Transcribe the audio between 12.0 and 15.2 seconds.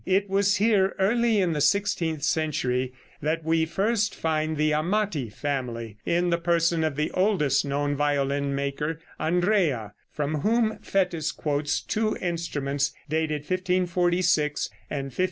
instruments dated 1546 and 1551.